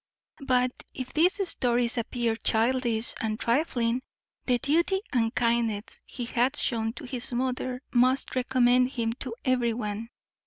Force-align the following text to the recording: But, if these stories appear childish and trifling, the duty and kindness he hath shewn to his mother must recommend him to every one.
But, 0.47 0.71
if 0.95 1.13
these 1.13 1.47
stories 1.47 1.95
appear 1.95 2.35
childish 2.35 3.13
and 3.21 3.39
trifling, 3.39 4.01
the 4.47 4.57
duty 4.57 5.01
and 5.13 5.31
kindness 5.35 6.01
he 6.07 6.25
hath 6.25 6.57
shewn 6.57 6.91
to 6.93 7.03
his 7.05 7.31
mother 7.33 7.83
must 7.93 8.35
recommend 8.35 8.89
him 8.93 9.13
to 9.19 9.35
every 9.45 9.73
one. 9.73 10.09